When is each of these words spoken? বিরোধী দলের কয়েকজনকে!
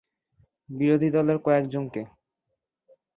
বিরোধী 0.69 1.09
দলের 1.15 1.37
কয়েকজনকে! 1.45 2.01